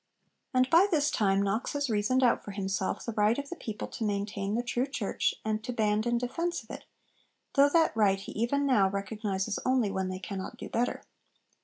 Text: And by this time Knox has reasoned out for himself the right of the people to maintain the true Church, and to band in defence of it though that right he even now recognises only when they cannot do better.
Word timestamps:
And 0.51 0.67
by 0.71 0.87
this 0.89 1.11
time 1.11 1.43
Knox 1.43 1.73
has 1.73 1.87
reasoned 1.87 2.23
out 2.23 2.43
for 2.43 2.53
himself 2.53 3.05
the 3.05 3.11
right 3.11 3.37
of 3.37 3.51
the 3.51 3.55
people 3.55 3.87
to 3.89 4.03
maintain 4.03 4.55
the 4.55 4.63
true 4.63 4.87
Church, 4.87 5.35
and 5.45 5.63
to 5.63 5.71
band 5.71 6.07
in 6.07 6.17
defence 6.17 6.63
of 6.63 6.71
it 6.71 6.85
though 7.53 7.69
that 7.69 7.95
right 7.95 8.17
he 8.19 8.31
even 8.31 8.65
now 8.65 8.89
recognises 8.89 9.59
only 9.63 9.91
when 9.91 10.09
they 10.09 10.17
cannot 10.17 10.57
do 10.57 10.69
better. 10.69 11.03